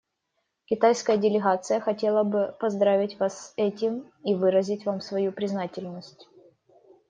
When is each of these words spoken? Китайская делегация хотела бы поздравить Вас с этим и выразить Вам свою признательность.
Китайская 0.65 1.15
делегация 1.17 1.79
хотела 1.79 2.23
бы 2.23 2.55
поздравить 2.59 3.19
Вас 3.19 3.49
с 3.49 3.53
этим 3.55 4.11
и 4.23 4.33
выразить 4.33 4.83
Вам 4.87 4.99
свою 4.99 5.31
признательность. 5.31 6.27